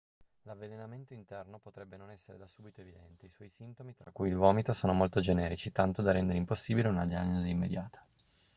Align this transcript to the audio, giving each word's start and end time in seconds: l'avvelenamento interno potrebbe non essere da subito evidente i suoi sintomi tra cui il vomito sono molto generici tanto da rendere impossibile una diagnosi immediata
l'avvelenamento 0.45 1.13
interno 1.13 1.59
potrebbe 1.59 1.95
non 1.95 2.09
essere 2.09 2.39
da 2.39 2.47
subito 2.47 2.81
evidente 2.81 3.27
i 3.27 3.29
suoi 3.29 3.49
sintomi 3.49 3.93
tra 3.93 4.09
cui 4.09 4.29
il 4.29 4.35
vomito 4.35 4.73
sono 4.73 4.93
molto 4.93 5.19
generici 5.19 5.71
tanto 5.71 6.01
da 6.01 6.09
rendere 6.11 6.39
impossibile 6.39 6.87
una 6.87 7.05
diagnosi 7.05 7.51
immediata 7.51 8.03